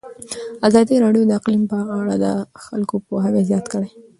ازادي 0.67 0.95
راډیو 1.03 1.23
د 1.27 1.31
اقلیم 1.39 1.63
په 1.71 1.77
اړه 1.99 2.13
د 2.25 2.25
خلکو 2.65 2.95
پوهاوی 3.07 3.41
زیات 3.49 3.65
کړی. 3.73 3.89